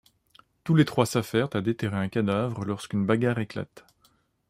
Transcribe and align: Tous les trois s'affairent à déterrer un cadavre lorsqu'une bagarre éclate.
Tous 0.63 0.73
les 0.73 0.83
trois 0.83 1.05
s'affairent 1.05 1.49
à 1.55 1.61
déterrer 1.61 1.95
un 1.95 2.09
cadavre 2.09 2.65
lorsqu'une 2.65 3.05
bagarre 3.05 3.37
éclate. 3.37 3.85